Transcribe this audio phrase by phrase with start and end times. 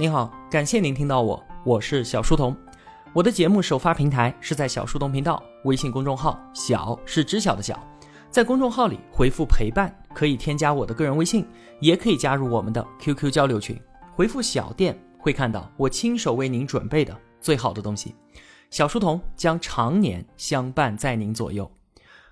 [0.00, 2.56] 您好，感谢您听到我，我是小书童。
[3.12, 7.78] 我的节目首发平台是在小书童频道微信公众号，小是知晓的小，
[8.30, 11.46] 在公众号里回复陪伴，可以添加我的个人微信，
[11.80, 13.78] 也可以加入我们的 QQ 交流群。
[14.14, 18.14] 回复小店会看到我亲手为您准备的最好的东西。
[18.70, 21.70] 小书童将常年相伴在您左右。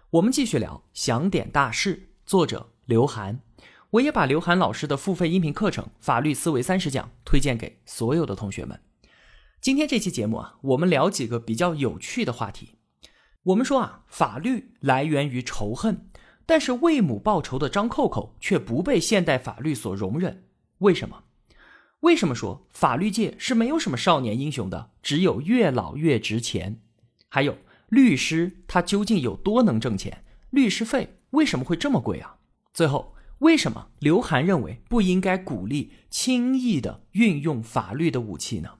[0.08, 3.38] 我们继续聊《想点大事》，作者刘涵。
[3.92, 8.78] 我也把刘涵老师的付费音频课程《法律思维三十讲》推荐给所有的同学们。
[9.62, 12.74] 今天这期节目啊，我们聊几个比较有趣的话题。
[13.44, 16.06] 我们说啊，法律来源于仇恨，
[16.44, 20.44] 但是为母报仇的张扣扣却不被现代法律所容忍。
[20.80, 21.24] 为什么？
[22.00, 26.82] 为什么说法律界是没有什么少年英雄的，只有越老越值钱？
[27.30, 27.56] 还有
[27.88, 30.24] 律师他究竟有多能挣钱？
[30.50, 32.36] 律师费为什么会这么贵啊？
[32.74, 33.14] 最后。
[33.38, 38.70] 为什么刘涵认为不应该鼓励轻易的运用法律的武器呢？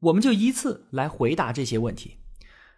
[0.00, 2.18] 我们就依次来回答这些问题。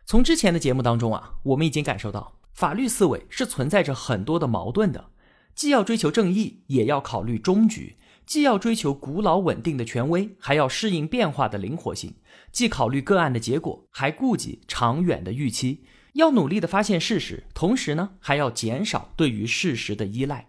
[0.06, 5.10] 从之前的节目当中啊，我们已经感受到法律思维是存在着很多的矛盾的，
[5.54, 12.12] 既要追求正义，也要考虑终局；既要追求古老稳定的权威，还要适应变化的灵活性；
[12.52, 15.84] 既考虑个案的结果，还顾及长远的预期。
[16.14, 20.48] 要努力的发现事实，同时呢，还要减少对于事实的依赖。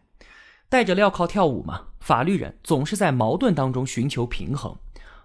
[0.70, 4.78] 戴着镣铐跳舞嘛，法律人总是在矛盾当中寻求平衡。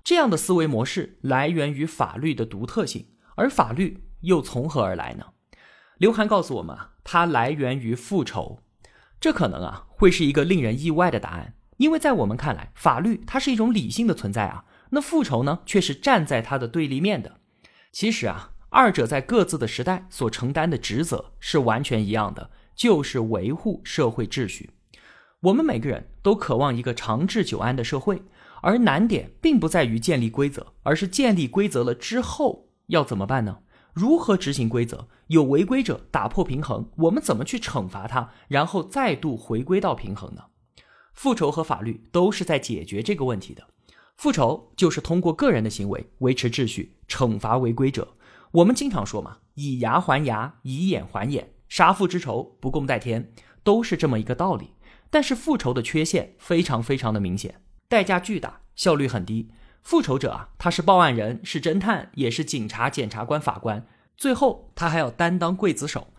[0.04, 5.26] 这样的思维模式来源于法律的独特性，而法律又从何而来呢？
[5.98, 8.60] 刘涵告诉我们啊，它来源于复仇。
[9.20, 17.40] 这可能啊会是一个令人意外的答案，因为在我们看来，法律它是一种理性的存在啊，那复仇呢却是站在它的对立面的。
[17.90, 24.70] 其实啊，二者在各自的时代所承担的职责是完全一样的，就是维护社会秩序。
[25.42, 28.22] 我们每个人都渴望一个长治久安的社会，
[28.60, 33.58] 而难点并不在于建立规则，而是建立规则了之后要怎么办呢？
[33.92, 35.08] 如何执行规则？
[35.26, 40.44] 有违规者打破平衡，我们怎么去惩罚他，然后再度回归到平衡呢？
[41.12, 43.66] 复仇和法律都是在解决这个问题的。
[44.16, 48.06] 复仇就是通过个人的行为维持秩序，惩罚违规者。
[48.52, 53.32] 我们经常说嘛，以牙还牙，以眼还眼，杀父之仇不共戴天，
[53.64, 54.70] 都是这么一个道理。
[55.12, 59.50] 但是复仇的缺陷非常非常的明显，代价巨大，效率很低。
[59.82, 63.86] 复仇者啊，他是报案人，是侦探，也是警察、检察官、法官，
[64.16, 66.14] 最后他还要担当刽子手。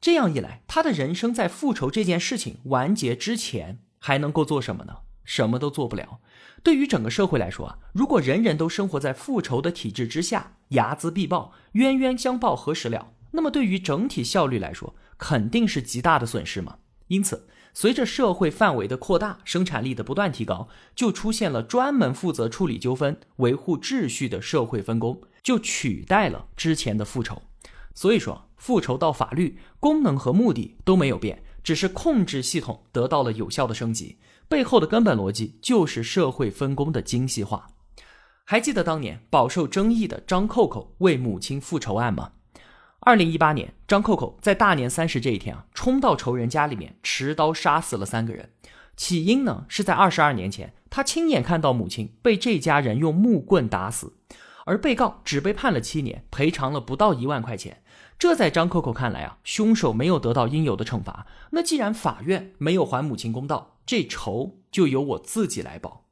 [0.00, 4.98] 这样一来，他的人生在复仇这件事情完结之前还能够做什么呢？
[5.24, 6.20] 什么都做不了。
[6.62, 13.10] 对于整个社会来说啊，如果人人都生活在复仇的体制之下，睚眦必报，冤冤相报何时了？
[13.32, 16.76] 那么对于整体效率来说，肯定是极大的损失嘛。
[17.08, 17.48] 因此。
[17.78, 27.42] 随着社会范围的扩大，生产力的不断提高，就出现了专门负责处理纠纷、维护秩序的社会分工，就取代了之前的复仇。
[27.92, 34.16] 所以说，复仇到法律功能和目的都没有变，只是控制系统得到了有效的升级。
[34.48, 37.68] 背后的根本逻辑就是社会分工的精细化。
[38.44, 42.32] 还记得当年饱受争议的张扣扣为母亲复仇案吗？
[43.06, 48.50] 二零一八年，张扣扣在大年三十这一天啊，冲到仇人家里面，持刀杀死了三个人。
[48.96, 54.14] 起因呢，是在二十二年前，他亲眼看到母亲被这家人用木棍打死，
[54.64, 57.80] 而被告只被判了七年，赔偿了不到一万块钱。
[58.18, 61.28] 这在张扣扣看来啊，凶手没有得到应有的惩罚。
[61.50, 66.06] 那既然法院没有还母亲公道，这仇就由我自己来报。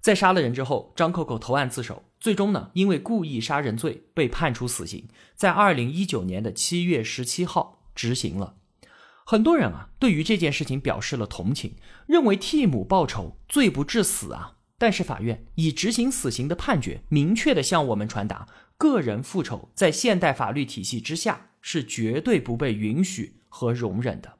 [0.00, 8.54] 在杀了人之后，张扣扣投案自首，最终呢，因为故意杀人罪被判处死刑，在二零一九年的七月十七号执行了。
[9.26, 11.74] 很多人啊，对于这件事情表示了同情，
[12.06, 14.56] 认为替母报仇罪不至死啊。
[14.78, 18.48] 但是法院以执行死刑的判决，明确的向我们传达，
[18.78, 24.38] 个人复仇在现代法律体系之下是绝对不被允许和容忍的。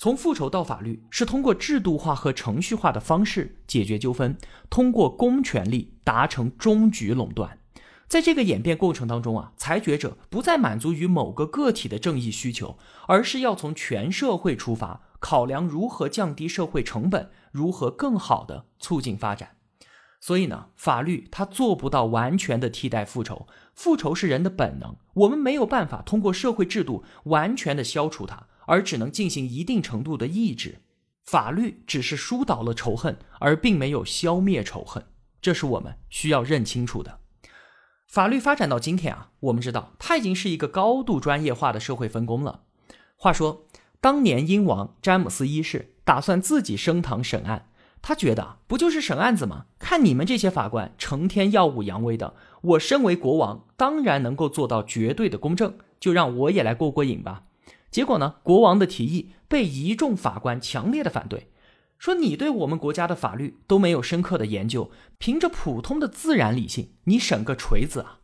[0.00, 4.38] 从复仇到法律，是通过制度化和程序化的方式解决纠纷，
[4.70, 7.58] 通过公权力达成终局垄断。
[8.06, 12.78] 在这个演变过程当中啊，裁决者不再满足于某个个体的正义需求，
[13.08, 19.56] 而是要从全社会出发，考量如何降低社会成本，如何更好的促进发展。
[20.20, 28.46] 所以呢，法律它做不到完全的替代复仇，复仇是人的本能，我们没有办法通过社会制度完全的消除它。
[28.68, 30.82] 而只能进行一定程度的抑制，
[31.24, 35.06] 法律只是疏导了仇恨，而并没有消灭仇恨，
[35.40, 37.20] 这是我们需要认清楚的。
[38.06, 42.64] 法律发展到今天啊，我们知道它已经是一个高度专业化的社会分工了。
[43.16, 43.66] 话说，
[44.00, 47.70] 当年英王詹姆斯一世打算自己升堂审案，
[48.02, 49.64] 他觉得不就是审案子吗？
[49.78, 57.44] 看你们这些法官成天耀武扬威的，我身为国王，当然能够做到绝对的公正，就让我也来过过瘾吧。
[57.90, 61.48] 结果呢，国王的提议被一众法官强烈的反对，
[61.98, 68.20] 说你对我们国家的法律都没有深刻的研究，凭着普通的自然理性，你审个锤子啊！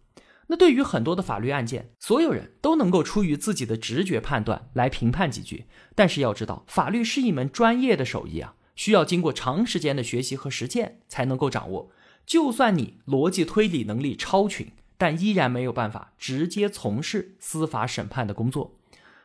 [0.48, 5.64] 那对于很多的法律案件，所有人都能够出于自己的直觉判断来评判几句，
[5.94, 11.90] 但是要知道，法律是一门专业的手艺啊，需要经过长时间的学习和实践才能够掌握。
[12.26, 18.76] 就算你逻辑推理能力超群，但依然没有办法直接从事司法审判的工作。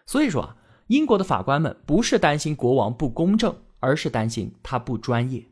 [0.10, 0.56] 所以说啊，
[0.88, 5.46] 英国的法官们不是担心国王不公正，而是担心他不专业。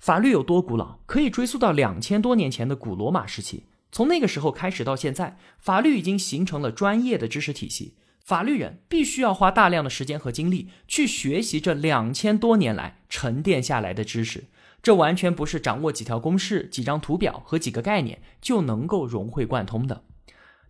[0.00, 0.96] 法律有多古老？
[1.06, 3.66] 可以追溯到两千多年前的古罗马时期。
[3.92, 7.94] 从那个时候开始到现在，法律已经形成了专业的知识体系。
[8.24, 14.46] 法律人必须要花大量的时间和精力去学习这两千多年来沉淀下来的知识。
[14.82, 20.02] 这完全不是掌握几条公式、几张图表和几个概念就能够融会贯通的。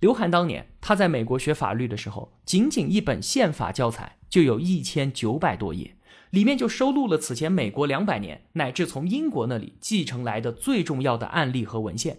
[0.01, 5.97] 刘涵当年他在美国学法律的时候，仅仅一本宪法教材就有一千九百多页，
[6.31, 12.19] 里面就收录了此前美国两百年乃至从英国那里继承来的最重要的案例和文献。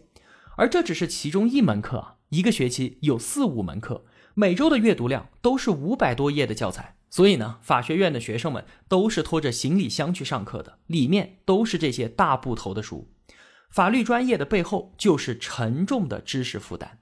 [0.56, 6.95] 而这只是其中一门课啊，一个学期有四五门课，每周的阅读量都是五百多页的教材。
[7.09, 13.07] 所以呢，法学院的学生们都是拖着行李箱去上课的，里面都是这些大部头的书。
[13.69, 17.00] 法律专业的背后就是沉重的知识负担，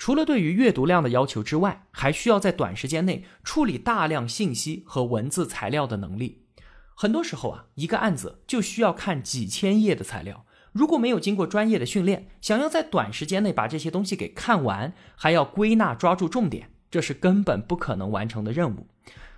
[0.00, 6.46] 除了对于阅读量的要求之外，还需要在短时间内处理大量信息和文字材料的能力。
[6.94, 10.46] 很多时候啊，一个案子就需要看几千页的材料。
[10.72, 18.86] 如果没有经过专业的训练，想要在短时间内把这些东西给看完，还要归纳抓住重点，这是根本不可能完成的任务。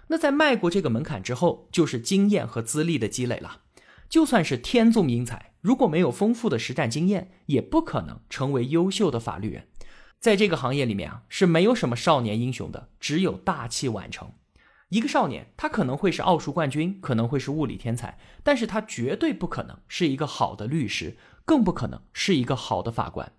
[0.06, 3.62] 那在迈过这个门槛之后，就是经验和资历的积累了。
[4.08, 9.66] 就算是天纵英才，如果没有丰富的实战经验，也不可能成为优秀的法律人。
[10.22, 14.30] 在这个行业里面啊，是没有什么少年英雄的，只有大器晚成。
[14.90, 23.32] 一个少年，他可能会是奥数冠军，可能会是物理天才，但是他绝对不可能是一个好的律师，更不可能是一个好的法官。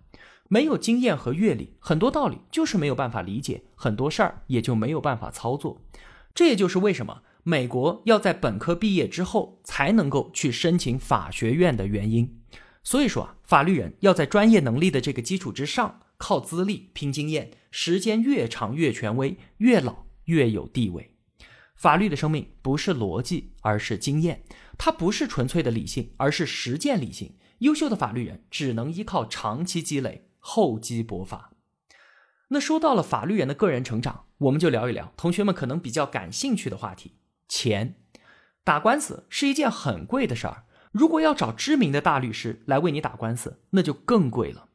[0.48, 5.80] 没有经验和阅历，很多道理就是没有办法理解，很多事儿也就没有办法操作。
[6.34, 12.42] 这也就是为什么美国要在本科毕业之后才能够去申请法学院的原因。
[12.82, 21.16] 所以说啊，法律人要在专业能力的这个基础之上，靠资历拼经验，时间越长越权威，越老越有地位。
[21.76, 24.44] 法律的生命不是逻辑，而是经验。
[24.78, 27.36] 它不是纯粹的理性，而是实践理性。
[27.58, 31.52] 优秀的法律人只能依靠长期积累，厚积薄发。
[32.48, 37.16] 那说到了法律人的个人成长，我们就聊一聊同学们可能比较感兴趣的话题——
[37.48, 37.96] 钱。
[38.62, 44.68] 打官司是一件很贵的事儿，如果要找知名的大律师来为你打官司，那就更贵了。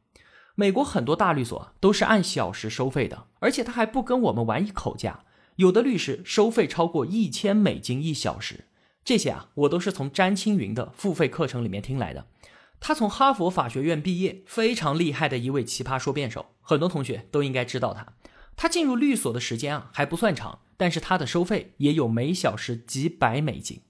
[0.60, 5.20] 美国很多大律所都是按小时收费的，而且他还不跟我们玩一口价。
[5.56, 8.66] 有的律师收费超过一千美金一小时，
[9.02, 12.26] 这些啊，我都是从詹青云的付费课程里面听来的。
[12.78, 18.08] 他从哈佛法学院毕业，非常厉害的一位奇葩说辩手，很多同学都应该知道他。
[18.54, 23.80] 他进入律所的时间啊还不算长，但是他的收费也有每小时几百美金，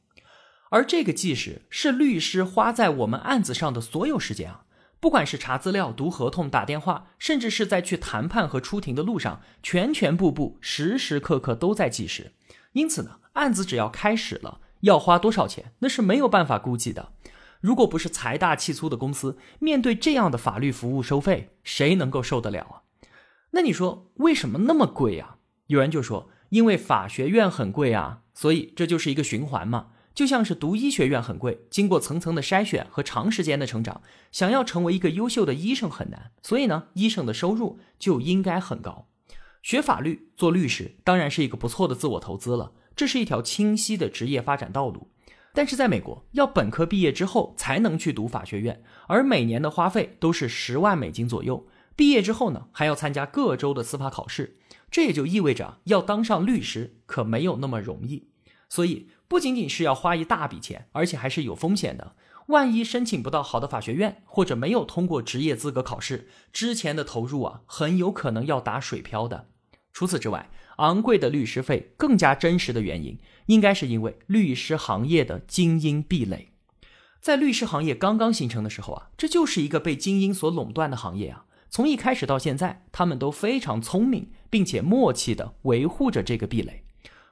[0.71, 4.67] 而这个计时是律师花在我们案子上的所有时间啊。
[5.01, 12.33] 不管是查资料、读合同、打电话，甚至是在去谈判和出庭的路上，全全部部、时时刻刻都在计时。
[12.73, 17.13] 因此呢，案子只要开始了，要花多少钱，那是没有办法估计的。
[17.61, 22.83] 如果不是财大气粗的公司，面对这样的法律服务收费，谁能够受得了啊？
[23.53, 25.39] 那你说为什么那么贵啊？
[25.67, 29.89] 有人就说，因为法学院很贵啊，所以这就是一个循环嘛。
[30.21, 39.09] 就像是读医学院很贵，经过层层的筛选和长时间的成长，想要成为一个优秀的医生很难，所以呢，医生的收入就应该很高。
[39.63, 45.09] 学法律做律师当然是一个不错的自我投资了，这是一条清晰的职业发展道路。
[45.55, 51.67] 但是在美国，要本科毕业之后才能去读法学院，而每年的花费都是十万美金左右。
[51.97, 54.59] 毕业之后呢，还要参加各州的司法考试，
[54.91, 58.29] 这也就意味着要当上律师可没有那么容易。
[58.69, 59.09] 所以。
[59.31, 62.17] 不仅仅是要花一大笔钱，而且还是有风险的。
[62.49, 69.47] 万一申请不到好的法学院，或者没有通过职业资格考试，之前的投入啊，很有可能要打水漂的。
[69.93, 76.49] 除此之外，昂贵的律师费更加真实的原因，应该是因为律师行业的精英壁垒。
[77.21, 81.45] 在律师行业刚刚形成的时候啊，这就是一个被精英所垄断的行业啊。
[81.69, 86.83] 从一开始到现在，他们都非常聪明，并且默契地维护着这个壁垒。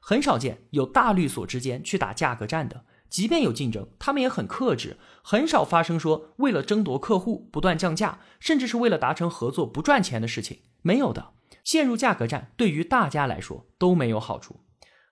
[0.09, 10.61] 很少见有大律所之间去打价格战的，即便有竞争，他们也很克制，很少发生说为了争夺客户不断降价，甚至是为了达成合作不赚钱的事情。
[10.81, 14.61] 没有的，陷入价格战对于大家来说都没有好处。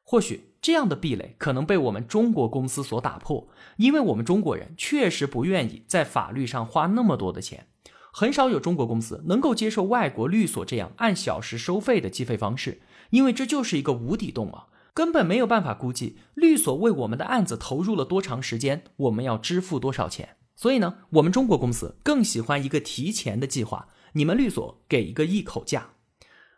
[0.02, 7.66] 或许这样的壁垒可能被我们中国公司所打破，因为我们中国人确实不愿意在法律上花那么多的钱，
[8.10, 20.36] 很少有中国公司能够接受外国律所这样按小时收费的计费方式，因为这就是一个无底洞啊，根本没有办法估计律所为我们的案子投入了多长时间，我们要支付多少钱。
[20.54, 25.90] 所以呢，我们中国公司更喜欢一个提前的计划，你们律所给一个一口价。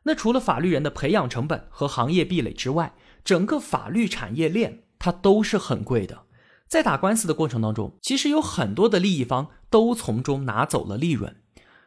[0.05, 6.23] 那除了法律人的培养成本和行业壁垒之外，整个法律产业链它都是很贵的，
[6.69, 11.35] 在打官司的过程当中，其实有很多的利益方都从中拿走了利润。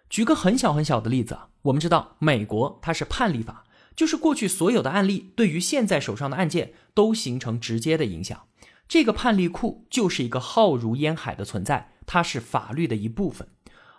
[0.10, 3.64] 举个很小很小的例子啊，我们知道美国它是判例法，
[3.96, 8.48] 就是过去所有的案例对于现在手上的案件都形成直接的影响。
[8.88, 13.48] 这个判例库就是一个浩如烟海的存在，它是法律的一部分。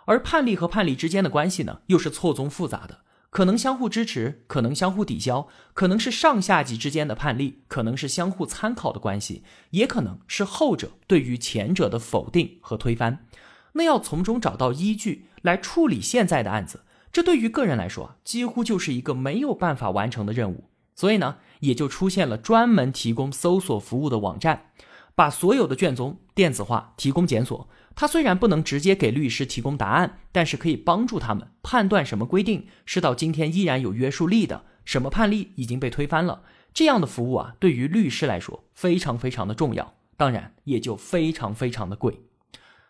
[0.05, 2.99] 而判例和判例之间的关系呢，又是错综复杂的。
[3.29, 13.25] 可能相互支持，可能相互抵消，可能是上下级之间的判例，可能是相互参考的关系，也可能是后者对于前者的否定和推翻。
[13.71, 16.81] 那要从中找到依据来处理现在的案子，
[17.13, 20.65] 这对于个人来说几乎就是一个没有办法完成的任务。
[20.95, 24.71] 所以呢，也就出现了专门提供搜索服务的网站，
[25.15, 27.69] 把所有的卷宗电子化，提供检索。
[27.95, 36.41] 它虽然不能直接给律师提供答案，但是可以帮助他们判断什么规定是到今天依然有约束力的，什么判例已经被推翻了。
[36.73, 42.21] 这样的服务啊，对于律师来说非常非常的重要，当然也就非常非常的贵。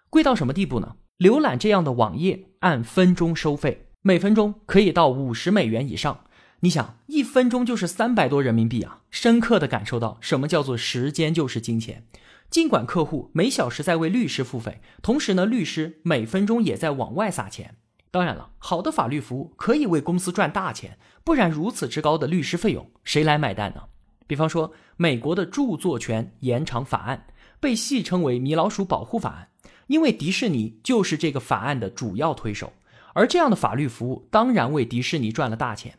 [0.10, 0.96] 贵到什么地步呢？
[1.20, 6.26] 浏览这样的网页按分钟收费，每分钟可以到五十美元以上。
[6.60, 9.00] 你想，一分钟就是三百多人民币啊！
[9.10, 12.06] 深刻的感受到什么叫做时间就是金钱。
[12.50, 17.78] 尽管客户每小时在为律师付费，同时呢，律师每分钟也在往外撒钱。
[18.12, 23.84] 当然了，好的法律服务可以为公司赚大钱，不然如此之高的律师费用谁来买单呢？
[24.28, 27.28] 比方说，美国的著作权延长法案
[27.62, 29.48] 被戏称为“米老鼠保护法案”，
[29.88, 32.74] 因为迪士尼就是这个法案的主要推手。
[33.14, 35.98] 而这样的法律服务当然为迪士尼赚了大钱。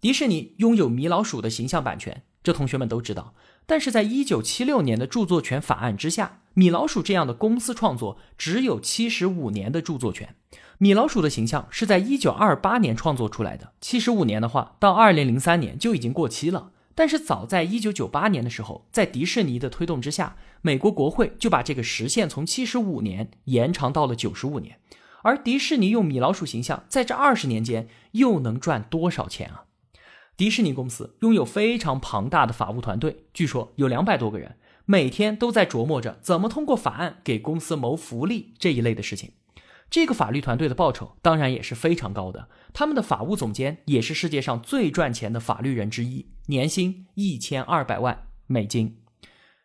[0.00, 3.34] 迪士尼拥有米老鼠的形象版权，这同学们都知道。
[3.66, 10.34] 但是在一九七六年的著作权法案之下，米老鼠这样的公司创作只有七十五年的著作权。
[10.76, 16.72] 米老鼠的形象是在一九二八年创作出来的，七十五年的话，到二零零三年就已经过期了。
[16.94, 24.78] 但是早在一九九八年的时候，在迪士尼的推动之下，美国国会就把这个时限从七十五年延长到了九十五年。
[25.24, 29.64] 而迪士尼用米老鼠形象在这二十年间又能赚多少钱啊？
[30.36, 39.32] 迪士尼公司拥有非常庞大的法务团队，据说有两百多个人，每天都在琢磨着怎么通过法案给公司谋福利这一类的事情。
[39.88, 48.98] 这个法律团队的报酬当然也是非常高的，他们的法务总监也是世界上最赚钱的法律人之一，年薪一千二百万美金。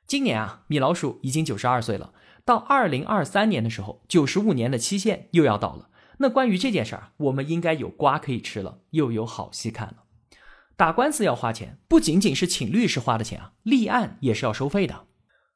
[0.05, 2.13] 今年啊，米老鼠已经九十二岁了，
[2.49, 5.89] 到二零二三年的时候，九十五年的期限又要到了。
[6.17, 9.97] 那关于这件事儿，我们应该有瓜可以吃了，又有好戏看了。
[10.75, 15.05] 打官司要花钱，不仅仅是请律师花的钱啊，立案也是要收费的。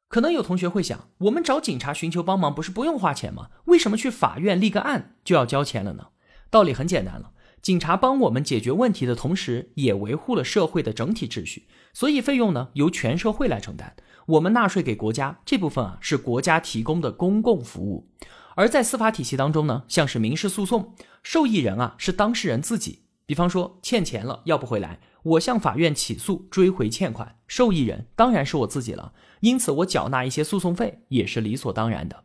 [0.06, 3.48] 可能有同学会想，我们找警察寻求帮忙不是不用花钱吗？
[3.64, 6.10] 为什么去法院立个案就要交钱了呢？
[6.48, 7.32] 道理很简单了，
[7.64, 13.96] 警察帮我们解决问题的同时，也维护了社会的整体秩序，所以费用呢由全社会来承担。
[14.26, 18.10] 我们纳税给国家这部分啊是国家提供的公共服务。
[18.54, 23.04] 而在司法体系当中呢，像是民事诉讼，受益人啊是当事人自己。
[23.24, 32.24] 比方说欠钱了要不回来，我向法院起诉追回欠款，受益人当然是我自己了，因此我缴纳一些诉讼费也是理所当然的。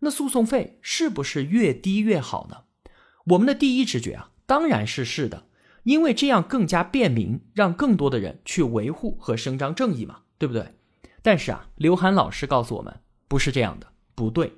[0.00, 2.64] 那诉讼费是不是越低越好呢？
[3.28, 5.44] 我们的第一直觉啊，当然是是的，
[5.84, 10.74] 因为这样更加便民，让更多的人去维护和伸张正义嘛，对不对？
[11.22, 14.52] 但是啊，刘涵老师告诉我们不是这样的，不对。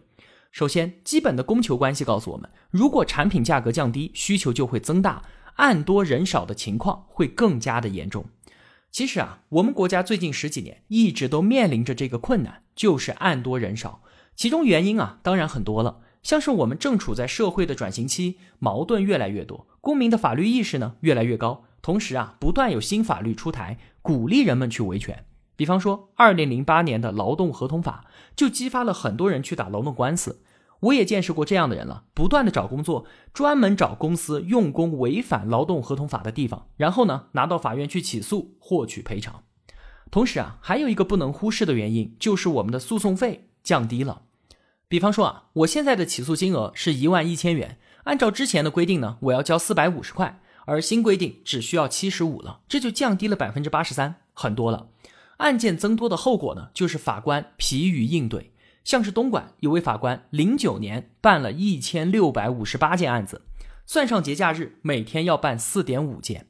[0.50, 5.22] 首先，基本的供求关系告诉我们，如果产品价格降低，需求就会增大。
[5.56, 8.26] 案多人少的情况会更加的严重。
[8.90, 14.02] 其实啊，我们国家最近十几年一直都面临着这个困难，就是案多人少。
[14.34, 25.24] 其中原因啊，当然很多了，像是我们正处在社会的转型期，矛盾越来越多，公民的法律意识呢越来越高，同时啊，不断有新法律出台，鼓励人们去维权。
[25.54, 30.42] 比方说，二零零八年的劳动合同法就激发了很多人去打劳动官司。
[30.80, 39.44] 我也见识过这样的人了，不断的找工作，专门找公司用工违反劳动合同法的地方，然后呢拿到法院去起诉，获取赔偿。
[40.10, 44.22] 同时啊，还有一个不能忽视的原因，就是我们的诉讼费降低了。
[44.88, 54.88] 比方说啊，我现在的起诉金额是一万一千元，按照之前的规定呢，我要交四百五十块，而新规定只需要七十五了，这就降低了百分之八十三，很多了。
[55.38, 58.52] 案件增多的后果呢，就是法官疲于应对。
[58.84, 63.42] 像是东莞有位法官，零九年办了一千六百五十八件案子，
[63.84, 66.46] 算上节假日，每天要办四点五件。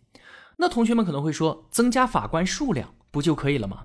[0.59, 3.85] 那同学们可能会说，增加法官数量不就可以了吗？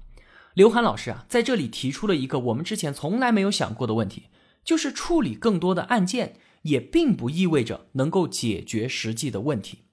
[0.53, 4.25] 刘涵老师啊，在这里提出了一个我们之前从来没有想过的问题，
[4.65, 9.85] 就是处理更多的案件，也并不意味着能够解决实际的问题。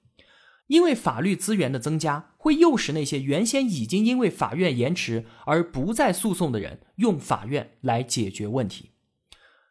[0.67, 8.91] 因为法律资源的增加，会诱使那些原先已经因为法院延迟而不再诉讼的人，用法院来解决问题。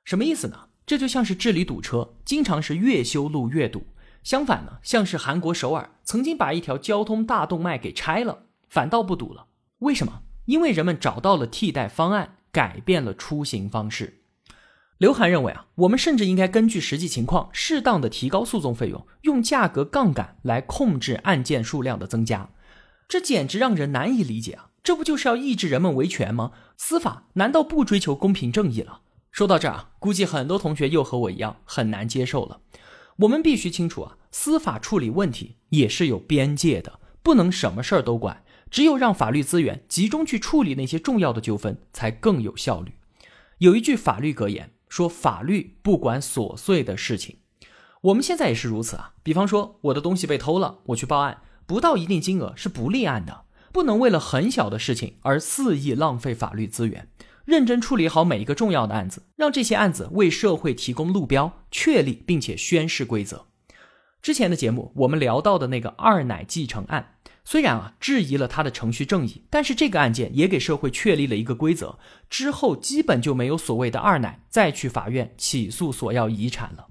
[0.04, 0.68] 什么意思呢？
[0.84, 3.86] 这就像是治理堵车，经常是越修路越堵。
[4.24, 9.46] 相反呢，像是韩国首尔曾经把一条交通大动脉给拆了，反倒不堵了。
[9.78, 10.22] 为什么？
[10.46, 14.22] 因为人们找到了替代方案，改变了出行方式。
[14.98, 22.50] 刘涵认为啊，我们甚至应该根据实际情况，适当的提高诉讼费用，用价格杠杆来控制案件数量的增加。
[23.06, 24.70] 这简直让人难以理解啊！
[24.82, 26.50] 这不就是要抑制人们维权吗？
[26.76, 29.02] 司法难道不追求公平正义了？
[29.30, 32.60] 说到这儿啊，估计很多同学又和我一样很难接受了。
[33.18, 38.42] 我们必须清楚啊，司法处理问题也是有边界的，不能什么事儿都管。
[38.68, 42.94] 只有让法律资源集中去处理那些重要的纠纷，才更有效率。
[43.58, 44.72] 有一句法律格言。
[44.88, 47.38] 说法律不管琐碎的事情，
[48.02, 49.14] 我们现在也是如此啊。
[49.22, 53.44] 比方说我的东西被偷了，我去报案，不到一定金额是不立案的。
[53.70, 57.08] 不能为了很小的事情而肆意浪费法律资源，
[57.44, 63.46] 认真处理好每一个重要的案子，让这些案子为社会提供路标，确立并且宣示规则。
[64.22, 67.17] 之前的节目我们聊到的那个二奶继承案。
[67.50, 76.88] 虽然啊质疑了他的程序正义，但是这个案件也给社会确立了一个规则，之后基本就没有所谓的二奶再去法院起诉索要遗产了。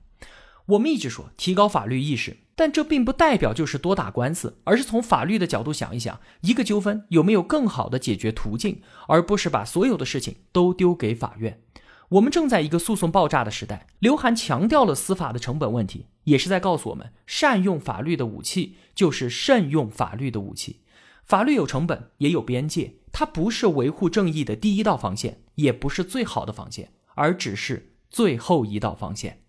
[0.65, 11.61] 我们一直说提高法律意识，但这并不代表就是多打官司，而是从法律的角度想一想，一个纠纷有没有更好的解决途径，而不是把所有的事情都丢给法院。
[12.09, 20.83] 我们正在一个诉讼爆炸的时代，刘涵强调了司法的成本问题，也是在告诉我们，善用法律的武器就是慎用法律的武器。
[21.25, 29.43] 法律有成本，也有边界，它不是维护正义的第一道防线，也不是最好的防线，而只是最后一道防线。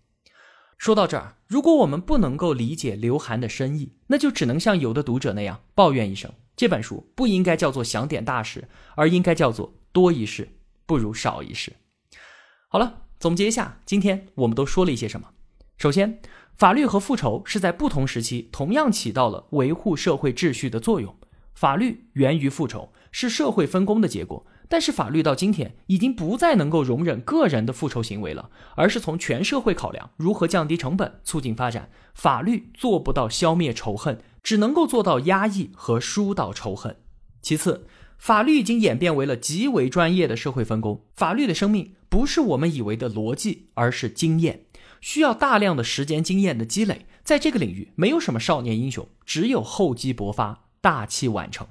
[0.77, 10.49] 说到这儿，如果我们不能够理解刘涵的深意，那就只能像有的读者那样抱怨一声：这本书不应该叫做想点大事，而应该叫做多一事
[10.85, 11.71] 不如少一事。
[12.71, 15.29] 好了，总结一下，今天我们都说了一些什么？
[15.79, 16.21] 首先，
[16.55, 21.15] 法律和复仇是在不同时期同样起到了维护社会秩序的作用。
[21.55, 24.45] 法律源于复仇，是社会分工的结果。
[24.67, 31.89] 但是，法律到今天已经不再能够容忍个人的复仇行为了，而是从全社会考量如何降低成本、促进发展。
[32.13, 36.97] 法律做不到消灭仇恨，只能够做到压抑和疏导仇恨。
[37.41, 37.87] 其次，
[38.19, 41.03] 法律已经演变为了极为专业的社会分工。
[41.15, 41.95] 法律的生命。
[42.09, 44.65] 不是我们以为的逻辑，而是经验，
[44.99, 47.05] 需要大量的时间经验的积累。
[47.23, 51.67] 在这个领域，没有什么少年英雄，只有厚积薄发，大器晚成。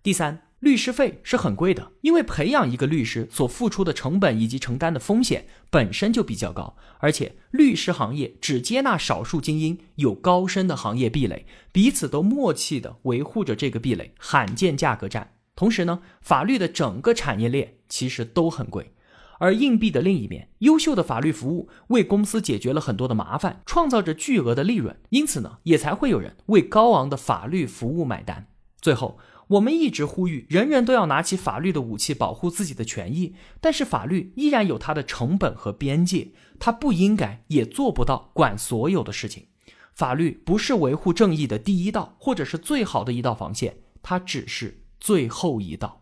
[0.00, 15.32] 第三，律师费是很贵的，因为培养一个律师所付出的成本以及承担的风险本身就比较高，而且律师行业只接纳少数精英，有高深的行业壁垒，彼此都默契的维护着这个壁垒，罕见价格战。
[15.56, 18.92] 同时呢，法律的整个产业链其实都很贵。
[19.38, 28.46] 而硬币的另一面，优秀的法律服务为公司解决了很多的麻烦，创造着巨额的利润，因此呢，也才会有人为高昂的法律服务买单。
[28.80, 39.48] 最后，我们一直呼吁人人都要拿起法律的武器保护自己的权益，但是法律依然有它的成本和边界，它不应该也做不到管所有的事情。
[39.94, 46.00] 法律不是维护正义的第一道，或者是最好的一道防线，它只是最后一道。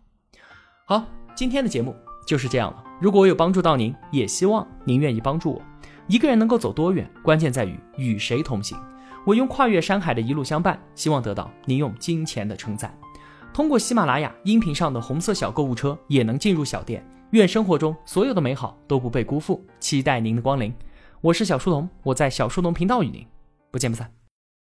[0.84, 1.92] 好，今天的节目。
[2.24, 2.84] 就是这样了。
[3.00, 5.60] 如果我有帮助到您，也希望您愿意帮助我。
[6.06, 8.78] 一个人能够走多远，关键在于与谁同行。
[9.26, 12.96] 我用跨越山海的一路相伴，希望得到您用金钱的称赞。
[13.52, 17.04] 通过喜马拉雅音频上的红色小购物车，也能进入小店。
[17.30, 20.72] 愿生活中所有的美好都不被辜负，期待您的光临。
[21.20, 23.26] 我是小书童，我在小书童频道与您
[23.72, 24.21] 不见不散。